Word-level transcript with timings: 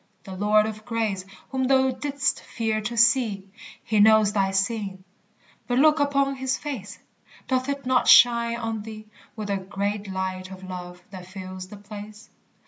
the 0.23 0.35
Lord 0.35 0.65
of 0.65 0.83
grace 0.83 1.25
Whom 1.51 1.65
thou 1.65 1.91
didst 1.91 2.41
fear 2.41 2.81
to 2.81 2.97
see 2.97 3.47
He 3.83 3.99
knows 3.99 4.33
thy 4.33 4.49
sin 4.49 5.03
but 5.67 5.77
look 5.77 5.99
upon 5.99 6.33
his 6.37 6.57
face! 6.57 6.97
Doth 7.47 7.69
it 7.69 7.85
not 7.85 8.07
shine 8.07 8.57
on 8.57 8.81
thee 8.81 9.05
With 9.35 9.51
a 9.51 9.57
great 9.57 10.07
light 10.11 10.49
of 10.49 10.63
love 10.67 11.03
that 11.11 11.27
fills 11.27 11.67
the 11.67 11.77
place? 11.77 12.31